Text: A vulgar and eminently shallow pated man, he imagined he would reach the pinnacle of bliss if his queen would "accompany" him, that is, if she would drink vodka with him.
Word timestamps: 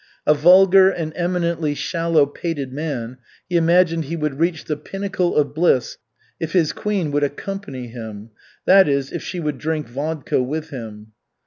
A 0.25 0.33
vulgar 0.33 0.89
and 0.89 1.13
eminently 1.15 1.75
shallow 1.75 2.25
pated 2.25 2.73
man, 2.73 3.17
he 3.47 3.55
imagined 3.55 4.05
he 4.05 4.15
would 4.15 4.39
reach 4.39 4.65
the 4.65 4.75
pinnacle 4.75 5.35
of 5.35 5.53
bliss 5.53 5.99
if 6.39 6.53
his 6.53 6.73
queen 6.73 7.11
would 7.11 7.23
"accompany" 7.23 7.85
him, 7.85 8.31
that 8.65 8.87
is, 8.89 9.11
if 9.11 9.21
she 9.21 9.39
would 9.39 9.59
drink 9.59 9.87
vodka 9.87 10.41
with 10.41 10.71
him. 10.71 11.11